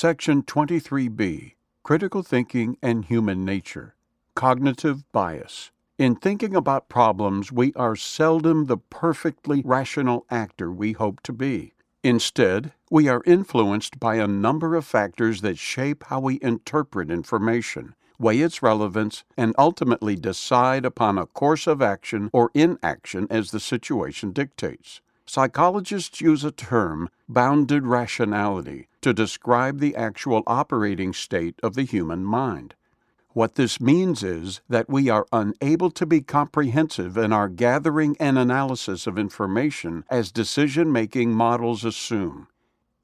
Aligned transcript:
Section 0.00 0.44
23B 0.44 1.54
Critical 1.82 2.22
Thinking 2.22 2.76
and 2.80 3.04
Human 3.06 3.44
Nature 3.44 3.96
Cognitive 4.36 5.02
Bias. 5.10 5.72
In 5.98 6.14
thinking 6.14 6.54
about 6.54 6.88
problems, 6.88 7.50
we 7.50 7.72
are 7.74 7.96
seldom 7.96 8.66
the 8.66 8.76
perfectly 8.76 9.60
rational 9.64 10.24
actor 10.30 10.70
we 10.70 10.92
hope 10.92 11.20
to 11.24 11.32
be. 11.32 11.72
Instead, 12.04 12.72
we 12.92 13.08
are 13.08 13.24
influenced 13.26 13.98
by 13.98 14.14
a 14.14 14.28
number 14.28 14.76
of 14.76 14.84
factors 14.86 15.40
that 15.40 15.58
shape 15.58 16.04
how 16.04 16.20
we 16.20 16.38
interpret 16.42 17.10
information, 17.10 17.96
weigh 18.20 18.38
its 18.38 18.62
relevance, 18.62 19.24
and 19.36 19.52
ultimately 19.58 20.14
decide 20.14 20.84
upon 20.84 21.18
a 21.18 21.26
course 21.26 21.66
of 21.66 21.82
action 21.82 22.30
or 22.32 22.52
inaction 22.54 23.26
as 23.30 23.50
the 23.50 23.58
situation 23.58 24.30
dictates. 24.30 25.00
Psychologists 25.28 26.22
use 26.22 26.42
a 26.42 26.50
term, 26.50 27.10
bounded 27.28 27.84
rationality, 27.84 28.88
to 29.02 29.12
describe 29.12 29.78
the 29.78 29.94
actual 29.94 30.42
operating 30.46 31.12
state 31.12 31.60
of 31.62 31.74
the 31.74 31.82
human 31.82 32.24
mind. 32.24 32.74
What 33.34 33.56
this 33.56 33.78
means 33.78 34.22
is 34.22 34.62
that 34.70 34.88
we 34.88 35.10
are 35.10 35.26
unable 35.30 35.90
to 35.90 36.06
be 36.06 36.22
comprehensive 36.22 37.18
in 37.18 37.30
our 37.34 37.50
gathering 37.50 38.16
and 38.18 38.38
analysis 38.38 39.06
of 39.06 39.18
information 39.18 40.02
as 40.08 40.32
decision 40.32 40.90
making 40.90 41.34
models 41.34 41.84
assume. 41.84 42.48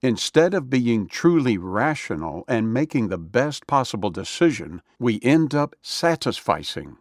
Instead 0.01 0.55
of 0.55 0.71
being 0.71 1.07
truly 1.07 1.59
rational 1.59 2.47
and 2.49 2.73
making 2.73 3.09
the 3.09 3.19
best 3.19 3.67
possible 3.67 4.09
decision, 4.09 4.81
we 4.99 5.21
end 5.23 5.55
up 5.55 5.77
satisficing. 5.85 6.97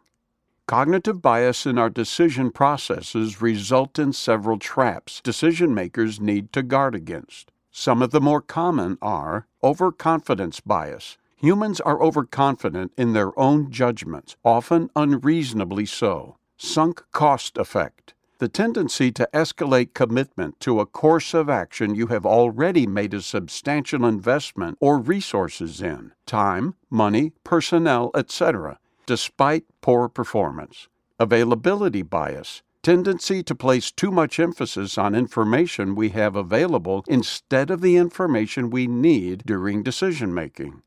Cognitive 0.66 1.22
bias 1.22 1.66
in 1.66 1.77
our 1.77 1.90
decision 1.90 2.49
processes 2.49 3.41
result 3.41 3.99
in 3.99 4.13
several 4.13 4.58
traps 4.58 5.20
decision 5.20 5.73
makers 5.73 6.22
need 6.22 6.53
to 6.53 6.63
guard 6.63 6.95
against. 6.95 7.52
Some 7.70 8.02
of 8.02 8.12
the 8.12 8.22
more 8.22 8.39
common 8.39 8.98
are 9.02 9.45
overconfidence 9.62 10.62
bias. 10.62 11.17
Humans 11.36 11.81
are 11.81 12.02
overconfident 12.02 12.94
in 12.95 13.12
their 13.12 13.38
own 13.38 13.72
judgments, 13.72 14.38
often 14.45 14.89
unreasonably 14.95 15.86
so. 15.86 16.38
Sunk 16.55 17.03
cost 17.11 17.58
effect. 17.58 18.14
The 18.38 18.48
tendency 18.48 19.11
to 19.11 19.27
escalate 19.33 19.94
commitment 19.94 20.61
to 20.61 20.80
a 20.80 20.86
course 20.86 21.33
of 21.33 21.50
action 21.50 21.94
you 21.94 22.08
have 22.08 22.25
already 22.25 22.88
made 22.88 23.14
a 23.14 23.22
substantial 23.22 24.05
investment 24.05 24.77
or 24.80 24.98
resources 24.98 25.81
in 25.81 26.14
time, 26.25 26.75
money, 26.89 27.33
personnel, 27.44 28.11
etc 28.16 28.80
despite 29.06 29.66
poor 29.82 30.09
performance. 30.09 30.88
Availability 31.20 32.02
bias, 32.02 32.64
tendency 32.82 33.42
to 33.44 33.56
place 33.56 33.92
too 33.92 34.12
much 34.12 34.40
emphasis 34.40 34.98
on 34.98 35.16
information 35.16 35.95
we 35.95 36.10
have 36.10 36.36
available 36.36 37.04
instead 37.08 37.72
of 37.72 37.82
the 37.82 37.95
information 37.95 38.70
we 38.70 38.88
need 38.88 39.44
during 39.45 39.82
decision 39.82 40.34
making. 40.34 40.82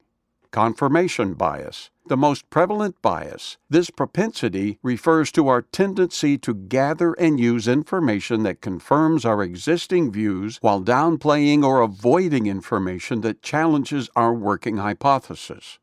Confirmation 0.50 1.34
bias, 1.34 1.90
the 2.06 2.16
most 2.16 2.48
prevalent 2.50 3.00
bias. 3.02 3.58
This 3.68 3.90
propensity 3.90 4.78
refers 4.82 5.32
to 5.32 5.48
our 5.48 5.62
tendency 5.62 6.38
to 6.38 6.54
gather 6.54 7.12
and 7.14 7.38
use 7.40 7.66
information 7.66 8.42
that 8.44 8.60
confirms 8.60 9.24
our 9.24 9.42
existing 9.42 10.12
views 10.12 10.58
while 10.60 10.80
downplaying 10.80 11.64
or 11.64 11.80
avoiding 11.80 12.46
information 12.46 13.20
that 13.22 13.42
challenges 13.42 14.08
our 14.16 14.32
working 14.32 14.78
hypothesis. 14.78 15.78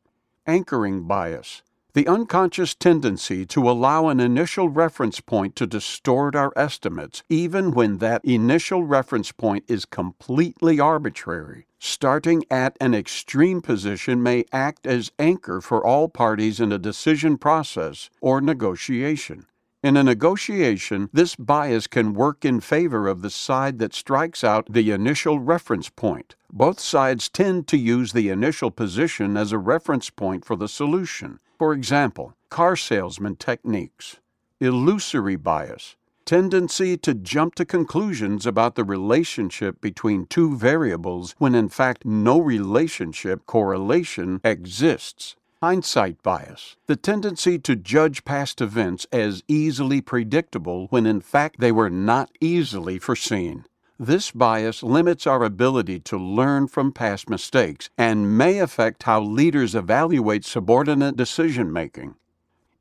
Anchoring 0.46 1.04
bias, 1.04 1.62
the 1.94 2.08
unconscious 2.08 2.74
tendency 2.74 3.46
to 3.46 3.70
allow 3.70 4.08
an 4.08 4.18
initial 4.18 4.68
reference 4.68 5.20
point 5.20 5.54
to 5.54 5.64
distort 5.64 6.34
our 6.34 6.52
estimates, 6.56 7.22
even 7.28 7.70
when 7.70 7.98
that 7.98 8.24
initial 8.24 8.82
reference 8.82 9.30
point 9.30 9.64
is 9.68 9.84
completely 9.84 10.80
arbitrary. 10.80 11.66
Starting 11.78 12.42
at 12.50 12.76
an 12.80 12.94
extreme 12.94 13.62
position 13.62 14.20
may 14.20 14.44
act 14.52 14.88
as 14.88 15.12
anchor 15.20 15.60
for 15.60 15.86
all 15.86 16.08
parties 16.08 16.58
in 16.58 16.72
a 16.72 16.78
decision 16.78 17.38
process 17.38 18.10
or 18.20 18.40
negotiation. 18.40 19.46
In 19.84 19.96
a 19.96 20.02
negotiation, 20.02 21.10
this 21.12 21.36
bias 21.36 21.86
can 21.86 22.14
work 22.14 22.44
in 22.44 22.58
favor 22.60 23.06
of 23.06 23.22
the 23.22 23.30
side 23.30 23.78
that 23.78 23.94
strikes 23.94 24.42
out 24.42 24.66
the 24.72 24.90
initial 24.90 25.38
reference 25.38 25.90
point. 25.90 26.34
Both 26.50 26.80
sides 26.80 27.28
tend 27.28 27.68
to 27.68 27.76
use 27.76 28.12
the 28.12 28.30
initial 28.30 28.70
position 28.70 29.36
as 29.36 29.52
a 29.52 29.58
reference 29.58 30.10
point 30.10 30.44
for 30.44 30.56
the 30.56 30.68
solution. 30.68 31.38
For 31.58 31.72
example, 31.72 32.34
car 32.50 32.76
salesman 32.76 33.36
techniques, 33.36 34.16
illusory 34.60 35.36
bias, 35.36 35.96
tendency 36.24 36.96
to 36.98 37.14
jump 37.14 37.54
to 37.56 37.64
conclusions 37.64 38.46
about 38.46 38.74
the 38.74 38.84
relationship 38.84 39.80
between 39.80 40.26
two 40.26 40.56
variables 40.56 41.34
when 41.38 41.54
in 41.54 41.68
fact 41.68 42.04
no 42.04 42.38
relationship 42.38 43.46
correlation 43.46 44.40
exists 44.42 45.36
hindsight 45.64 46.22
bias, 46.22 46.76
the 46.88 46.96
tendency 46.96 47.58
to 47.58 47.74
judge 47.74 48.22
past 48.26 48.60
events 48.60 49.06
as 49.10 49.42
easily 49.48 49.98
predictable 49.98 50.88
when 50.90 51.06
in 51.06 51.22
fact 51.22 51.58
they 51.58 51.72
were 51.72 51.88
not 51.88 52.30
easily 52.38 52.98
foreseen. 52.98 53.64
This 53.98 54.32
bias 54.32 54.82
limits 54.82 55.24
our 55.24 55.44
ability 55.44 56.00
to 56.00 56.18
learn 56.18 56.66
from 56.66 56.90
past 56.90 57.30
mistakes 57.30 57.90
and 57.96 58.36
may 58.36 58.58
affect 58.58 59.04
how 59.04 59.22
leaders 59.22 59.76
evaluate 59.76 60.44
subordinate 60.44 61.16
decision 61.16 61.72
making. 61.72 62.16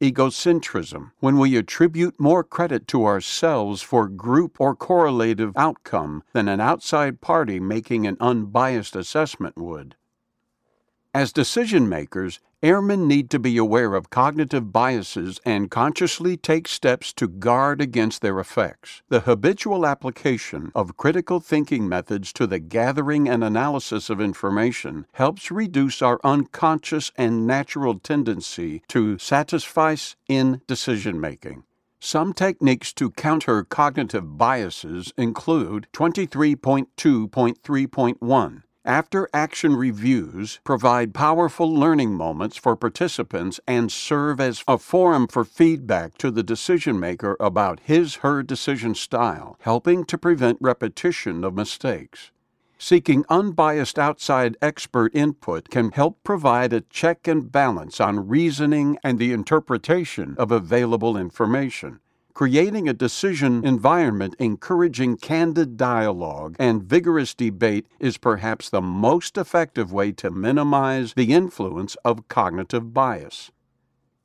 Egocentrism, 0.01 1.11
when 1.19 1.37
we 1.37 1.55
attribute 1.55 2.19
more 2.19 2.43
credit 2.43 2.87
to 2.87 3.05
ourselves 3.05 3.83
for 3.83 4.07
group 4.07 4.59
or 4.59 4.75
correlative 4.75 5.53
outcome 5.55 6.23
than 6.33 6.47
an 6.47 6.59
outside 6.59 7.21
party 7.21 7.59
making 7.59 8.07
an 8.07 8.17
unbiased 8.19 8.95
assessment 8.95 9.55
would. 9.55 9.95
As 11.15 11.31
decision 11.31 11.87
makers, 11.87 12.39
airmen 12.63 13.07
need 13.07 13.29
to 13.29 13.37
be 13.37 13.55
aware 13.57 13.93
of 13.93 14.09
cognitive 14.09 14.73
biases 14.73 15.39
and 15.45 15.69
consciously 15.69 16.37
take 16.37 16.67
steps 16.67 17.13
to 17.13 17.27
guard 17.27 17.79
against 17.79 18.23
their 18.23 18.39
effects. 18.39 19.03
The 19.09 19.19
habitual 19.19 19.85
application 19.85 20.71
of 20.73 20.97
critical 20.97 21.39
thinking 21.39 21.87
methods 21.87 22.33
to 22.33 22.47
the 22.47 22.57
gathering 22.57 23.29
and 23.29 23.43
analysis 23.43 24.09
of 24.09 24.19
information 24.19 25.05
helps 25.11 25.51
reduce 25.51 26.01
our 26.01 26.19
unconscious 26.23 27.11
and 27.15 27.45
natural 27.45 27.99
tendency 27.99 28.81
to 28.87 29.19
satisfice 29.19 30.15
in 30.27 30.61
decision 30.65 31.21
making. 31.21 31.63
Some 31.99 32.33
techniques 32.33 32.91
to 32.93 33.11
counter 33.11 33.63
cognitive 33.63 34.39
biases 34.39 35.13
include 35.15 35.85
23.2.3.1 35.93 38.63
after 38.85 39.29
action 39.33 39.75
reviews 39.75 40.59
provide 40.63 41.13
powerful 41.13 41.73
learning 41.73 42.13
moments 42.13 42.57
for 42.57 42.75
participants 42.75 43.59
and 43.65 43.91
serve 43.91 44.41
as 44.41 44.63
a 44.67 44.77
forum 44.77 45.27
for 45.27 45.45
feedback 45.45 46.17
to 46.17 46.29
the 46.29 46.43
decision 46.43 46.99
maker 46.99 47.37
about 47.39 47.79
his 47.81 48.15
her 48.17 48.43
decision 48.43 48.93
style, 48.93 49.57
helping 49.61 50.03
to 50.03 50.17
prevent 50.17 50.57
repetition 50.59 51.43
of 51.43 51.53
mistakes. 51.53 52.31
Seeking 52.77 53.23
unbiased 53.29 53.97
outside 53.97 54.57
expert 54.61 55.15
input 55.15 55.69
can 55.69 55.91
help 55.91 56.21
provide 56.25 56.73
a 56.73 56.81
check 56.81 57.27
and 57.27 57.49
balance 57.49 58.01
on 58.01 58.27
reasoning 58.27 58.97
and 59.03 59.17
the 59.17 59.31
interpretation 59.31 60.35
of 60.37 60.51
available 60.51 61.15
information 61.15 62.01
creating 62.33 62.89
a 62.89 62.93
decision 62.93 63.63
environment 63.63 64.35
encouraging 64.39 65.15
candid 65.17 65.77
dialogue 65.77 66.55
and 66.57 66.83
vigorous 66.83 67.33
debate 67.35 67.85
is 67.99 68.17
perhaps 68.17 68.69
the 68.69 68.81
most 68.81 69.37
effective 69.37 69.91
way 69.93 70.11
to 70.11 70.31
minimize 70.31 71.13
the 71.13 71.31
influence 71.31 71.95
of 72.03 72.27
cognitive 72.27 72.93
bias. 72.93 73.51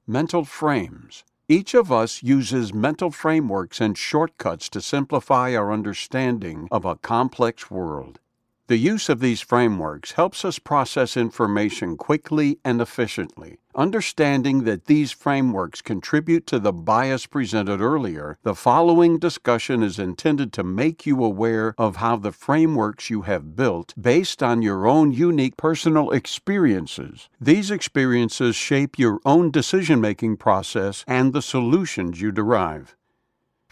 Mental 0.06 0.44
frames. 0.44 1.24
Each 1.50 1.74
of 1.74 1.91
us 1.92 2.22
uses 2.22 2.74
mental 2.74 3.10
frameworks 3.10 3.80
and 3.80 3.96
shortcuts 3.96 4.69
to 4.70 4.80
simplify 4.80 5.54
our 5.54 5.72
understanding 5.72 6.69
of 6.70 6.84
a 6.84 6.96
complex 6.96 7.70
world. 7.70 8.20
The 8.68 8.76
use 8.76 9.08
of 9.08 9.20
these 9.20 9.40
frameworks 9.40 10.12
helps 10.12 10.44
us 10.44 10.58
process 10.58 11.16
information 11.16 11.96
quickly 11.96 12.58
and 12.62 12.82
efficiently. 12.82 13.60
Understanding 13.75 14.64
that 14.64 14.84
these 14.84 15.10
frameworks 15.10 15.81
contribute 15.81 16.46
to 16.48 16.58
the 16.58 16.72
bias 16.72 17.25
presented 17.25 17.81
earlier, 17.81 18.37
the 18.43 18.54
following 18.54 19.19
discussion 19.19 19.82
is 19.82 19.98
intended 19.98 20.52
to 20.52 20.62
make 20.62 21.06
you 21.06 21.25
aware 21.25 21.75
of 21.78 21.96
how 21.96 22.16
the 22.16 22.31
frameworks 22.31 23.08
you 23.08 23.22
have 23.22 23.56
built, 23.56 23.94
based 23.98 24.43
on 24.43 24.60
your 24.60 24.87
own 24.87 25.12
unique 25.12 25.56
personal 25.56 26.10
experiences, 26.10 27.31
these 27.40 27.70
experiences 27.70 28.54
shape 28.54 28.98
your 28.98 29.19
own 29.25 29.50
decision 29.50 29.98
making 29.98 30.37
process 30.37 31.06
and 31.08 31.32
the 31.32 31.40
solutions 31.40 32.20
you 32.20 32.31
derive. 32.32 32.97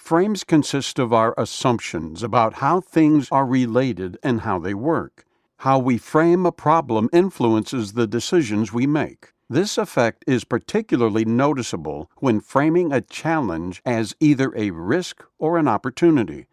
Frames 0.07 0.45
consist 0.45 1.01
of 1.01 1.13
our 1.13 1.35
assumptions 1.37 2.23
about 2.23 2.55
how 2.55 2.81
things 2.81 3.29
are 3.33 3.45
related 3.45 4.17
and 4.23 4.43
how 4.43 4.57
they 4.57 4.73
work. 4.73 5.27
How 5.57 5.81
we 5.81 5.99
frame 5.99 6.47
a 6.47 6.53
problem 6.53 7.11
influences 7.13 7.95
the 7.95 8.07
decisions 8.07 8.73
we 8.73 8.87
make. 8.87 9.33
This 9.51 9.77
effect 9.77 10.23
is 10.29 10.45
particularly 10.45 11.25
noticeable 11.25 12.09
when 12.19 12.39
framing 12.39 12.93
a 12.93 13.01
challenge 13.01 13.83
as 13.85 14.15
either 14.21 14.53
a 14.57 14.71
risk 14.71 15.25
or 15.41 15.59
an 15.59 15.67
opportunity. 15.67 16.47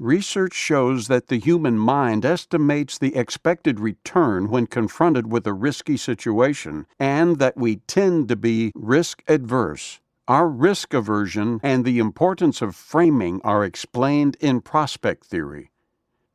Research 0.00 0.54
shows 0.54 1.06
that 1.06 1.28
the 1.28 1.38
human 1.38 1.78
mind 1.78 2.24
estimates 2.24 2.98
the 2.98 3.14
expected 3.14 3.78
return 3.78 4.50
when 4.50 4.66
confronted 4.66 5.30
with 5.30 5.46
a 5.46 5.52
risky 5.52 5.96
situation 5.96 6.86
and 6.98 7.38
that 7.38 7.56
we 7.56 7.76
tend 7.76 8.28
to 8.30 8.34
be 8.34 8.72
risk 8.74 9.22
adverse. 9.28 10.00
Our 10.30 10.46
risk 10.46 10.94
aversion 10.94 11.58
and 11.60 11.84
the 11.84 11.98
importance 11.98 12.62
of 12.62 12.76
framing 12.76 13.40
are 13.42 13.64
explained 13.64 14.36
in 14.38 14.60
prospect 14.60 15.24
theory. 15.24 15.72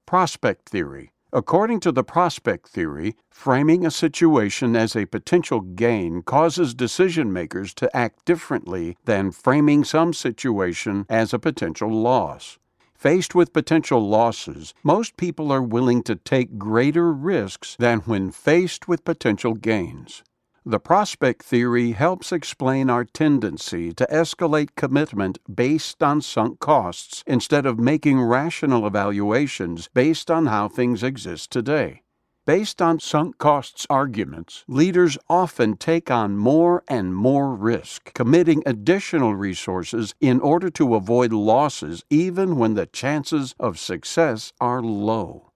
Prospect 0.06 0.68
theory. 0.68 1.14
According 1.32 1.80
to 1.80 1.94
the 1.94 2.04
prospect 2.04 2.68
theory, 2.68 3.16
framing 3.30 3.86
a 3.86 3.90
situation 3.90 4.76
as 4.76 4.98
a 4.98 5.06
potential 5.06 5.62
gain 5.62 6.24
causes 6.24 6.74
decision 6.74 7.32
makers 7.32 7.74
to 7.76 7.96
act 7.96 8.26
differently 8.26 8.98
than 9.06 9.32
framing 9.32 9.86
some 9.86 10.12
situation 10.12 11.06
as 11.08 11.34
a 11.34 11.40
potential 11.40 11.90
loss. 11.90 12.60
Faced 12.94 13.34
with 13.34 13.54
potential 13.54 14.06
losses, 14.06 14.74
most 14.84 15.16
people 15.16 15.54
are 15.54 15.64
willing 15.64 16.04
to 16.04 16.18
take 16.18 16.58
greater 16.58 17.14
risks 17.14 17.78
than 17.80 18.02
when 18.02 18.30
faced 18.30 18.90
with 18.90 19.06
potential 19.06 19.54
gains. 19.54 20.22
The 20.68 20.80
prospect 20.80 21.44
theory 21.44 21.92
helps 21.92 22.32
explain 22.32 22.90
our 22.90 23.06
tendency 23.06 23.94
to 23.94 24.08
escalate 24.12 24.70
commitment 24.76 25.38
based 25.54 26.02
on 26.02 26.22
sunk 26.22 26.60
costs 26.60 27.24
instead 27.28 27.68
of 27.68 27.78
making 27.78 28.20
rational 28.20 28.88
evaluations 28.88 29.90
based 29.94 30.32
on 30.32 30.48
how 30.48 30.68
things 30.68 31.04
exist 31.04 31.52
today. 31.52 32.02
Based 32.48 32.82
on 32.82 33.00
sunk 33.00 33.38
costs 33.38 33.86
arguments, 33.92 34.64
leaders 34.68 35.20
often 35.30 35.78
take 35.78 36.10
on 36.10 36.36
more 36.36 36.84
and 36.88 37.14
more 37.14 37.54
risk, 37.54 38.12
committing 38.16 38.64
additional 38.66 39.36
resources 39.36 40.16
in 40.20 40.40
order 40.40 40.72
to 40.72 40.96
avoid 40.96 41.32
losses 41.32 42.04
even 42.10 42.56
when 42.56 42.74
the 42.74 42.88
chances 42.88 43.54
of 43.60 43.78
success 43.78 44.52
are 44.60 44.82
low. 44.82 45.52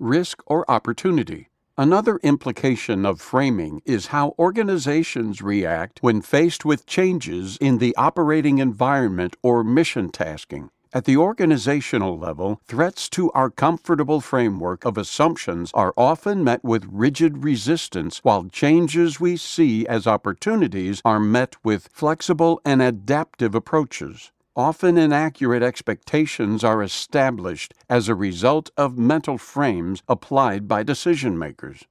Risk 0.00 0.42
or 0.46 0.68
opportunity. 0.68 1.49
Another 1.80 2.20
implication 2.22 3.06
of 3.06 3.22
framing 3.22 3.80
is 3.86 4.08
how 4.08 4.34
organizations 4.38 5.40
react 5.40 6.02
when 6.02 6.20
faced 6.20 6.62
with 6.62 6.84
changes 6.84 7.56
in 7.58 7.78
the 7.78 7.96
operating 7.96 8.58
environment 8.58 9.34
or 9.42 9.64
mission 9.64 10.10
tasking. 10.10 10.68
At 10.92 11.06
the 11.06 11.16
organizational 11.16 12.18
level, 12.18 12.60
threats 12.66 13.08
to 13.16 13.30
our 13.30 13.48
comfortable 13.48 14.20
framework 14.20 14.84
of 14.84 14.98
assumptions 14.98 15.70
are 15.72 15.94
often 15.96 16.44
met 16.44 16.62
with 16.62 16.86
rigid 16.92 17.44
resistance, 17.44 18.18
while 18.22 18.44
changes 18.44 19.18
we 19.18 19.38
see 19.38 19.86
as 19.86 20.06
opportunities 20.06 21.00
are 21.02 21.18
met 21.18 21.56
with 21.64 21.88
flexible 21.90 22.60
and 22.62 22.82
adaptive 22.82 23.54
approaches. 23.54 24.32
Often 24.56 24.98
inaccurate 24.98 25.62
expectations 25.62 26.64
are 26.64 26.82
established 26.82 27.72
as 27.88 28.08
a 28.08 28.16
result 28.16 28.70
of 28.76 28.98
mental 28.98 29.38
frames 29.38 30.02
applied 30.08 30.66
by 30.66 30.82
decision 30.82 31.38
makers. 31.38 31.84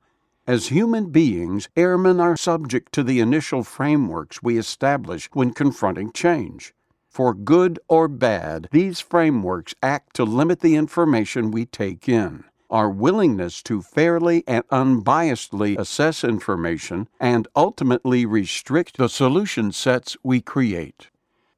As 0.46 0.68
human 0.68 1.10
beings, 1.10 1.70
airmen 1.78 2.20
are 2.20 2.36
subject 2.36 2.92
to 2.94 3.04
the 3.04 3.22
initial 3.22 3.64
frameworks 3.64 4.44
we 4.44 4.58
establish 4.58 5.30
when 5.32 5.54
confronting 5.54 6.12
change. 6.12 6.74
For 7.08 7.34
good 7.34 7.80
or 7.88 8.08
bad, 8.08 8.68
these 8.72 9.00
frameworks 9.00 9.74
act 9.82 10.16
to 10.18 10.26
limit 10.26 10.60
the 10.60 10.76
information 10.76 11.52
we 11.52 11.66
take 11.66 12.10
in. 12.10 12.44
Our 12.70 12.90
willingness 12.90 13.64
to 13.64 13.82
fairly 13.82 14.44
and 14.46 14.68
unbiasedly 14.68 15.80
assess 15.80 16.24
information 16.24 17.08
and 17.20 17.48
ultimately 17.56 18.26
restrict 18.26 18.98
the 18.98 19.08
solution 19.08 19.72
sets 19.72 20.18
we 20.24 20.42
create. 20.42 21.10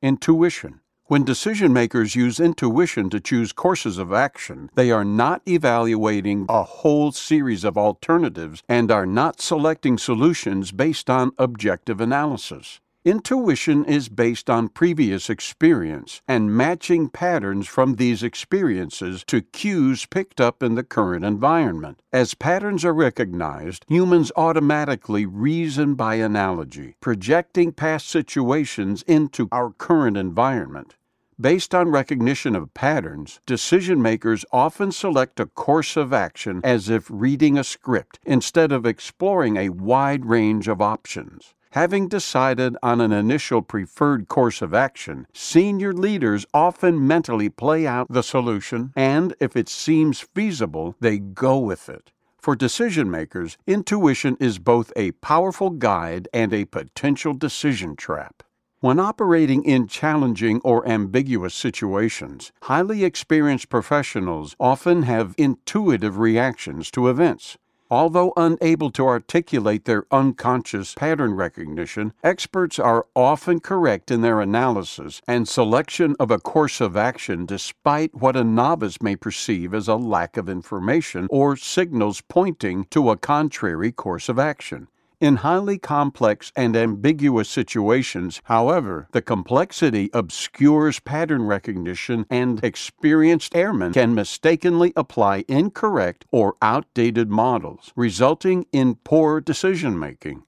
Intuition. 0.01 0.79
When 1.11 1.25
decision 1.25 1.73
makers 1.73 2.15
use 2.15 2.39
intuition 2.39 3.09
to 3.09 3.19
choose 3.19 3.51
courses 3.51 3.97
of 3.97 4.13
action, 4.13 4.69
they 4.75 4.91
are 4.91 5.03
not 5.03 5.41
evaluating 5.45 6.45
a 6.47 6.63
whole 6.63 7.11
series 7.11 7.65
of 7.65 7.77
alternatives 7.77 8.63
and 8.69 8.89
are 8.89 9.05
not 9.05 9.41
selecting 9.41 9.97
solutions 9.97 10.71
based 10.71 11.09
on 11.09 11.33
objective 11.37 11.99
analysis. 11.99 12.79
Intuition 13.03 13.83
is 13.83 14.07
based 14.07 14.49
on 14.49 14.69
previous 14.69 15.29
experience 15.29 16.21
and 16.29 16.55
matching 16.55 17.09
patterns 17.09 17.67
from 17.67 17.95
these 17.95 18.23
experiences 18.23 19.25
to 19.27 19.41
cues 19.41 20.05
picked 20.05 20.39
up 20.39 20.63
in 20.63 20.75
the 20.75 20.83
current 20.83 21.25
environment. 21.25 22.01
As 22.13 22.35
patterns 22.35 22.85
are 22.85 22.93
recognized, 22.93 23.83
humans 23.89 24.31
automatically 24.37 25.25
reason 25.25 25.95
by 25.95 26.15
analogy, 26.15 26.95
projecting 27.01 27.73
past 27.73 28.07
situations 28.07 29.03
into 29.07 29.49
our 29.51 29.71
current 29.71 30.15
environment. 30.15 30.95
Based 31.41 31.73
on 31.73 31.89
recognition 31.89 32.55
of 32.55 32.71
patterns, 32.75 33.39
decision 33.47 33.99
makers 33.99 34.45
often 34.51 34.91
select 34.91 35.39
a 35.39 35.47
course 35.47 35.97
of 35.97 36.13
action 36.13 36.61
as 36.63 36.87
if 36.87 37.07
reading 37.09 37.57
a 37.57 37.63
script 37.63 38.19
instead 38.23 38.71
of 38.71 38.85
exploring 38.85 39.57
a 39.57 39.69
wide 39.69 40.27
range 40.27 40.67
of 40.67 40.83
options. 40.83 41.55
Having 41.71 42.09
decided 42.09 42.77
on 42.83 43.01
an 43.01 43.11
initial 43.11 43.63
preferred 43.63 44.27
course 44.27 44.61
of 44.61 44.75
action, 44.75 45.25
senior 45.33 45.93
leaders 45.93 46.45
often 46.53 47.07
mentally 47.07 47.49
play 47.49 47.87
out 47.87 48.11
the 48.11 48.21
solution, 48.21 48.93
and 48.95 49.33
if 49.39 49.55
it 49.55 49.67
seems 49.67 50.19
feasible, 50.19 50.95
they 50.99 51.17
go 51.17 51.57
with 51.57 51.89
it. 51.89 52.11
For 52.37 52.55
decision 52.55 53.09
makers, 53.09 53.57
intuition 53.65 54.37
is 54.39 54.59
both 54.59 54.93
a 54.95 55.13
powerful 55.13 55.71
guide 55.71 56.27
and 56.31 56.53
a 56.53 56.65
potential 56.65 57.33
decision 57.33 57.95
trap. 57.95 58.43
When 58.81 58.99
operating 58.99 59.63
in 59.63 59.85
challenging 59.85 60.59
or 60.63 60.87
ambiguous 60.87 61.53
situations, 61.53 62.51
highly 62.63 63.03
experienced 63.03 63.69
professionals 63.69 64.55
often 64.59 65.03
have 65.03 65.35
intuitive 65.37 66.17
reactions 66.17 66.89
to 66.91 67.07
events. 67.07 67.59
Although 67.91 68.33
unable 68.35 68.89
to 68.93 69.05
articulate 69.05 69.85
their 69.85 70.05
unconscious 70.09 70.95
pattern 70.95 71.35
recognition, 71.35 72.13
experts 72.23 72.79
are 72.79 73.05
often 73.15 73.59
correct 73.59 74.09
in 74.09 74.21
their 74.21 74.41
analysis 74.41 75.21
and 75.27 75.47
selection 75.47 76.15
of 76.19 76.31
a 76.31 76.39
course 76.39 76.81
of 76.81 76.97
action 76.97 77.45
despite 77.45 78.15
what 78.15 78.35
a 78.35 78.43
novice 78.43 78.99
may 78.99 79.15
perceive 79.15 79.75
as 79.75 79.87
a 79.87 79.95
lack 79.95 80.37
of 80.37 80.49
information 80.49 81.27
or 81.29 81.55
signals 81.55 82.21
pointing 82.21 82.85
to 82.85 83.11
a 83.11 83.17
contrary 83.17 83.91
course 83.91 84.27
of 84.27 84.39
action. 84.39 84.87
In 85.21 85.35
highly 85.35 85.77
complex 85.77 86.51
and 86.55 86.75
ambiguous 86.75 87.47
situations, 87.47 88.41
however, 88.45 89.07
the 89.11 89.21
complexity 89.21 90.09
obscures 90.13 90.99
pattern 90.99 91.43
recognition 91.43 92.25
and 92.31 92.59
experienced 92.63 93.55
airmen 93.55 93.93
can 93.93 94.15
mistakenly 94.15 94.93
apply 94.95 95.45
incorrect 95.47 96.25
or 96.31 96.55
outdated 96.59 97.29
models, 97.29 97.93
resulting 97.95 98.65
in 98.71 98.95
poor 98.95 99.39
decision 99.39 99.99
making. 99.99 100.41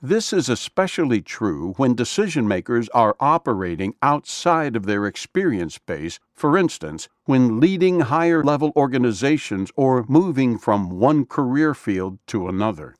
This 0.00 0.32
is 0.32 0.48
especially 0.48 1.22
true 1.22 1.74
when 1.76 1.96
decision 1.96 2.46
makers 2.46 2.88
are 2.90 3.16
operating 3.18 3.96
outside 4.00 4.76
of 4.76 4.86
their 4.86 5.06
experience 5.06 5.76
base, 5.78 6.20
for 6.36 6.56
instance, 6.56 7.08
when 7.24 7.58
leading 7.58 7.98
higher 7.98 8.44
level 8.44 8.72
organizations 8.76 9.72
or 9.74 10.04
moving 10.08 10.56
from 10.56 10.88
one 10.88 11.26
career 11.26 11.74
field 11.74 12.20
to 12.28 12.46
another. 12.46 12.94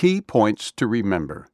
Key 0.00 0.22
points 0.22 0.72
to 0.76 0.86
remember 0.86 1.46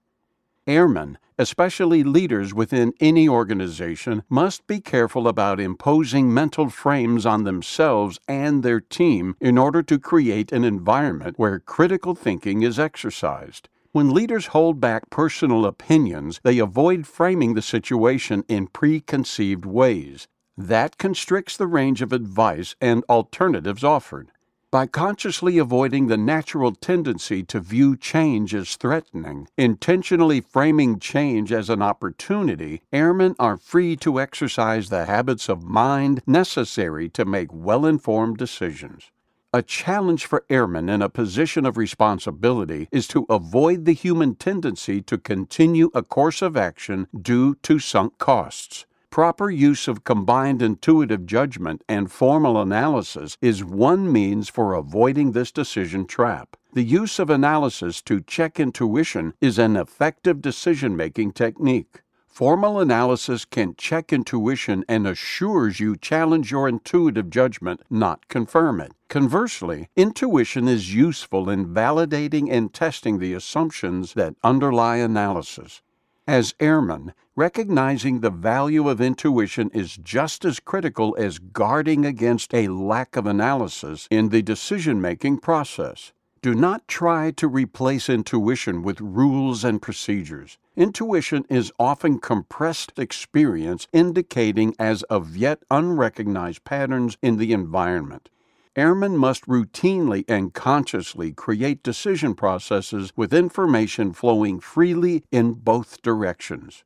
Airmen, 0.68 1.18
especially 1.36 2.04
leaders 2.04 2.54
within 2.54 2.92
any 3.00 3.28
organization, 3.28 4.22
must 4.28 4.68
be 4.68 4.78
careful 4.78 5.26
about 5.26 5.58
imposing 5.58 6.32
mental 6.32 6.70
frames 6.70 7.26
on 7.26 7.42
themselves 7.42 8.20
and 8.28 8.62
their 8.62 8.78
team 8.78 9.34
in 9.40 9.58
order 9.58 9.82
to 9.82 9.98
create 9.98 10.52
an 10.52 10.62
environment 10.62 11.40
where 11.40 11.58
critical 11.58 12.14
thinking 12.14 12.62
is 12.62 12.78
exercised. 12.78 13.68
When 13.90 14.14
leaders 14.14 14.46
hold 14.46 14.80
back 14.80 15.10
personal 15.10 15.66
opinions, 15.66 16.38
they 16.44 16.60
avoid 16.60 17.04
framing 17.04 17.54
the 17.54 17.62
situation 17.62 18.44
in 18.46 18.68
preconceived 18.68 19.66
ways. 19.66 20.28
That 20.56 20.98
constricts 20.98 21.56
the 21.56 21.66
range 21.66 22.00
of 22.00 22.12
advice 22.12 22.76
and 22.80 23.02
alternatives 23.08 23.82
offered. 23.82 24.30
By 24.72 24.86
consciously 24.86 25.58
avoiding 25.58 26.08
the 26.08 26.16
natural 26.16 26.72
tendency 26.72 27.44
to 27.44 27.60
view 27.60 27.96
change 27.96 28.52
as 28.52 28.74
threatening, 28.74 29.46
intentionally 29.56 30.40
framing 30.40 30.98
change 30.98 31.52
as 31.52 31.70
an 31.70 31.82
opportunity, 31.82 32.82
airmen 32.92 33.36
are 33.38 33.56
free 33.56 33.94
to 33.98 34.20
exercise 34.20 34.88
the 34.88 35.04
habits 35.04 35.48
of 35.48 35.62
mind 35.62 36.20
necessary 36.26 37.08
to 37.10 37.24
make 37.24 37.48
well 37.52 37.86
informed 37.86 38.38
decisions. 38.38 39.12
A 39.52 39.62
challenge 39.62 40.26
for 40.26 40.44
airmen 40.50 40.88
in 40.88 41.00
a 41.00 41.08
position 41.08 41.64
of 41.64 41.76
responsibility 41.76 42.88
is 42.90 43.06
to 43.08 43.24
avoid 43.30 43.84
the 43.84 43.94
human 43.94 44.34
tendency 44.34 45.00
to 45.02 45.16
continue 45.16 45.90
a 45.94 46.02
course 46.02 46.42
of 46.42 46.56
action 46.56 47.06
due 47.16 47.54
to 47.62 47.78
sunk 47.78 48.18
costs. 48.18 48.84
Proper 49.16 49.48
use 49.48 49.88
of 49.88 50.04
combined 50.04 50.60
intuitive 50.60 51.24
judgment 51.24 51.82
and 51.88 52.12
formal 52.12 52.60
analysis 52.60 53.38
is 53.40 53.64
one 53.64 54.12
means 54.12 54.50
for 54.50 54.74
avoiding 54.74 55.32
this 55.32 55.50
decision 55.50 56.04
trap. 56.06 56.54
The 56.74 56.82
use 56.82 57.18
of 57.18 57.30
analysis 57.30 58.02
to 58.02 58.20
check 58.20 58.60
intuition 58.60 59.32
is 59.40 59.58
an 59.58 59.74
effective 59.74 60.42
decision 60.42 60.98
making 60.98 61.32
technique. 61.32 62.02
Formal 62.26 62.78
analysis 62.78 63.46
can 63.46 63.74
check 63.78 64.12
intuition 64.12 64.84
and 64.86 65.06
assures 65.06 65.80
you 65.80 65.96
challenge 65.96 66.50
your 66.50 66.68
intuitive 66.68 67.30
judgment, 67.30 67.80
not 67.88 68.28
confirm 68.28 68.82
it. 68.82 68.92
Conversely, 69.08 69.88
intuition 69.96 70.68
is 70.68 70.94
useful 70.94 71.48
in 71.48 71.72
validating 71.72 72.52
and 72.52 72.74
testing 72.74 73.18
the 73.18 73.32
assumptions 73.32 74.12
that 74.12 74.34
underlie 74.44 74.96
analysis. 74.96 75.80
As 76.28 76.56
airmen, 76.58 77.14
recognizing 77.36 78.18
the 78.18 78.30
value 78.30 78.88
of 78.88 79.00
intuition 79.00 79.70
is 79.72 79.96
just 79.96 80.44
as 80.44 80.58
critical 80.58 81.14
as 81.16 81.38
guarding 81.38 82.04
against 82.04 82.52
a 82.52 82.66
lack 82.66 83.14
of 83.14 83.26
analysis 83.26 84.08
in 84.10 84.30
the 84.30 84.42
decision 84.42 85.00
making 85.00 85.38
process. 85.38 86.12
Do 86.42 86.52
not 86.52 86.88
try 86.88 87.30
to 87.30 87.46
replace 87.46 88.08
intuition 88.08 88.82
with 88.82 89.00
rules 89.00 89.62
and 89.62 89.80
procedures. 89.80 90.58
Intuition 90.74 91.44
is 91.48 91.72
often 91.78 92.18
compressed 92.18 92.98
experience 92.98 93.86
indicating 93.92 94.74
as 94.80 95.04
of 95.04 95.36
yet 95.36 95.62
unrecognized 95.70 96.64
patterns 96.64 97.16
in 97.22 97.36
the 97.36 97.52
environment. 97.52 98.30
Airmen 98.76 99.16
must 99.16 99.46
routinely 99.46 100.26
and 100.28 100.52
consciously 100.52 101.32
create 101.32 101.82
decision 101.82 102.34
processes 102.34 103.10
with 103.16 103.32
information 103.32 104.12
flowing 104.12 104.60
freely 104.60 105.24
in 105.32 105.54
both 105.54 106.02
directions. 106.02 106.84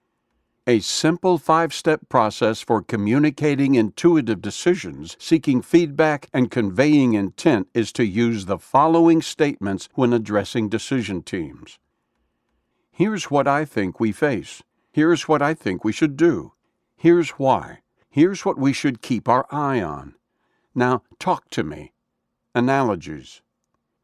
A 0.69 0.79
simple 0.79 1.37
five 1.37 1.75
step 1.75 2.09
process 2.09 2.61
for 2.61 2.81
communicating 2.81 3.75
intuitive 3.75 4.41
decisions, 4.41 5.17
seeking 5.19 5.63
feedback, 5.63 6.29
and 6.33 6.49
conveying 6.49 7.15
intent 7.15 7.67
is 7.75 7.93
to 7.95 8.05
use 8.05 8.45
the 8.45 8.59
following 8.59 9.21
statements 9.21 9.89
when 9.95 10.13
addressing 10.13 10.69
decision 10.69 11.23
teams. 11.23 11.81
Here's 12.93 13.33
what 13.33 13.49
I 13.49 13.65
think 13.65 13.99
we 13.99 14.13
face. 14.13 14.63
Here's 14.93 15.27
what 15.27 15.43
I 15.43 15.55
think 15.55 15.83
we 15.83 15.93
should 15.93 16.17
do. 16.17 16.53
Here's 16.95 17.31
why. 17.31 17.81
Here's 18.09 18.45
what 18.45 18.59
we 18.59 18.73
should 18.73 19.03
keep 19.03 19.29
our 19.29 19.47
eye 19.51 19.83
on. 19.83 20.15
Now, 20.75 21.03
talk 21.19 21.51
to 21.51 21.65
me. 21.65 21.93
Analogies. 22.55 23.43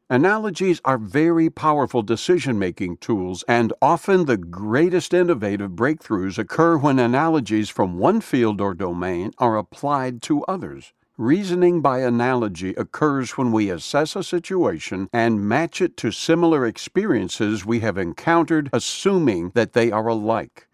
Analogies 0.09 0.81
are 0.85 0.99
very 0.99 1.51
powerful 1.51 2.03
decision 2.03 2.59
making 2.59 2.99
tools, 2.99 3.45
and 3.49 3.73
often 3.83 4.25
the 4.25 4.37
greatest 4.37 5.13
innovative 5.13 5.73
breakthroughs 5.73 6.39
occur 6.39 6.77
when 6.77 6.99
analogies 6.99 7.69
from 7.69 7.99
one 7.99 8.21
field 8.21 8.61
or 8.61 8.75
domain 8.75 9.33
are 9.39 9.57
applied 9.57 10.23
to 10.23 10.45
others. 10.45 10.93
Reasoning 11.19 11.81
by 11.81 12.01
analogy 12.01 12.75
occurs 12.75 13.39
when 13.39 13.51
we 13.51 13.71
assess 13.71 14.15
a 14.15 14.23
situation 14.23 15.09
and 15.13 15.49
match 15.49 15.81
it 15.81 15.97
to 15.97 16.11
similar 16.13 16.67
experiences 16.67 17.65
we 17.65 17.81
have 17.81 17.97
encountered, 17.97 18.71
assuming 18.73 19.51
that 19.55 19.73
they 19.73 19.91
are 19.91 20.07
alike. 20.07 20.66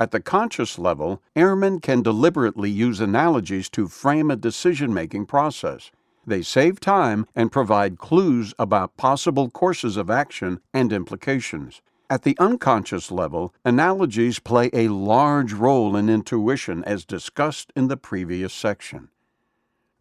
At 0.00 0.12
the 0.12 0.20
conscious 0.20 0.78
level, 0.78 1.20
airmen 1.36 1.78
can 1.78 2.00
deliberately 2.00 2.70
use 2.70 3.00
analogies 3.00 3.68
to 3.70 3.86
frame 3.86 4.30
a 4.30 4.36
decision 4.36 4.94
making 4.94 5.26
process. 5.26 5.90
They 6.26 6.40
save 6.40 6.80
time 6.80 7.26
and 7.36 7.52
provide 7.52 7.98
clues 7.98 8.54
about 8.58 8.96
possible 8.96 9.50
courses 9.50 9.98
of 9.98 10.08
action 10.08 10.60
and 10.72 10.90
implications. 10.90 11.82
At 12.08 12.22
the 12.22 12.34
unconscious 12.38 13.10
level, 13.10 13.54
analogies 13.62 14.38
play 14.38 14.70
a 14.72 14.88
large 14.88 15.52
role 15.52 15.94
in 15.94 16.08
intuition 16.08 16.82
as 16.84 17.04
discussed 17.04 17.70
in 17.76 17.88
the 17.88 17.98
previous 17.98 18.54
section. 18.54 19.10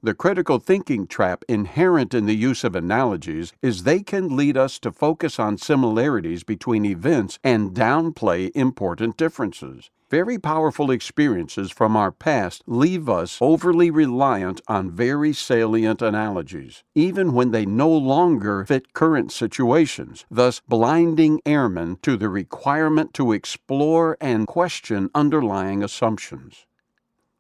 The 0.02 0.14
critical 0.14 0.60
thinking 0.60 1.08
trap 1.08 1.44
inherent 1.50 2.14
in 2.14 2.26
the 2.26 2.36
use 2.36 2.64
of 2.64 2.74
analogies 2.74 3.52
is 3.62 3.84
they 3.84 4.02
can 4.02 4.34
lead 4.38 4.56
us 4.56 4.80
to 4.80 4.94
focus 4.94 5.38
on 5.38 5.58
similarities 5.58 6.46
between 6.46 6.86
events 6.86 7.38
and 7.44 7.72
downplay 7.72 8.50
important 8.56 9.18
differences. 9.18 9.90
Very 10.10 10.40
powerful 10.40 10.90
experiences 10.90 11.70
from 11.70 11.98
our 11.98 12.14
past 12.14 12.64
leave 12.66 13.10
us 13.10 13.40
overly 13.42 13.92
reliant 13.92 14.62
on 14.70 14.90
very 14.90 15.34
salient 15.34 16.02
analogies, 16.02 16.82
even 16.96 17.34
when 17.34 17.52
they 17.52 17.66
no 17.66 17.90
longer 17.90 18.64
fit 18.64 18.94
current 18.94 19.34
situations, 19.34 20.26
thus 20.32 20.62
blinding 20.66 21.42
airmen 21.46 21.98
to 22.04 22.16
the 22.16 22.30
requirement 22.30 23.14
to 23.16 23.34
explore 23.34 24.16
and 24.22 24.48
question 24.48 25.10
underlying 25.14 25.84
assumptions. 25.84 26.66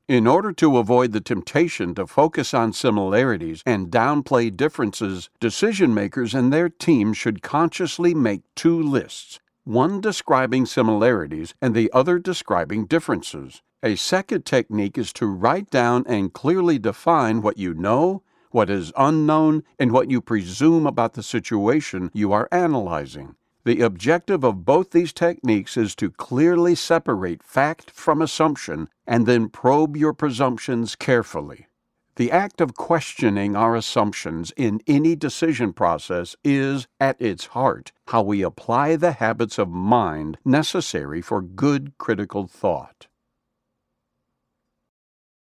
In 0.09 0.25
order 0.25 0.51
to 0.53 0.79
avoid 0.79 1.11
the 1.11 1.21
temptation 1.21 1.93
to 1.93 2.07
focus 2.07 2.51
on 2.51 2.73
similarities 2.73 3.61
and 3.63 3.91
downplay 3.91 4.49
differences, 4.57 5.29
decision 5.39 5.93
makers 5.93 6.33
and 6.33 6.51
their 6.51 6.67
teams 6.67 7.15
should 7.15 7.43
consciously 7.43 8.15
make 8.15 8.41
two 8.55 8.81
lists 8.81 9.39
one 9.65 10.01
describing 10.01 10.65
similarities 10.65 11.53
and 11.61 11.75
the 11.75 11.91
other 11.93 12.17
describing 12.17 12.87
differences. 12.87 13.61
A 13.83 13.95
second 13.95 14.47
technique 14.47 14.97
is 14.97 15.13
to 15.13 15.27
write 15.27 15.69
down 15.69 16.05
and 16.07 16.33
clearly 16.33 16.79
define 16.79 17.43
what 17.43 17.59
you 17.59 17.75
know, 17.75 18.23
what 18.49 18.71
is 18.71 18.91
unknown, 18.97 19.61
and 19.77 19.91
what 19.91 20.09
you 20.09 20.21
presume 20.21 20.87
about 20.87 21.13
the 21.13 21.21
situation 21.21 22.09
you 22.15 22.33
are 22.33 22.49
analyzing. 22.51 23.35
The 23.65 23.81
objective 23.81 24.45
of 24.45 24.63
both 24.63 24.91
these 24.91 25.11
techniques 25.11 25.75
is 25.75 25.93
to 25.95 26.11
clearly 26.11 26.75
separate 26.75 27.43
fact 27.43 27.91
from 27.91 28.21
assumption 28.21 28.87
and 29.05 29.25
then 29.25 29.49
probe 29.49 29.97
your 29.97 30.13
presumptions 30.13 30.95
carefully. 30.95 31.67
The 32.15 32.31
act 32.31 32.61
of 32.61 32.75
questioning 32.75 33.55
our 33.55 33.75
assumptions 33.75 34.51
in 34.55 34.81
any 34.87 35.15
decision 35.15 35.73
process 35.73 36.35
is, 36.43 36.87
at 36.99 37.21
its 37.21 37.47
heart, 37.47 37.91
how 38.07 38.23
we 38.23 38.41
apply 38.41 38.95
the 38.95 39.13
habits 39.13 39.57
of 39.57 39.69
mind 39.69 40.37
necessary 40.45 41.21
for 41.21 41.41
good 41.41 41.97
critical 41.97 42.47
thought. 42.47 43.07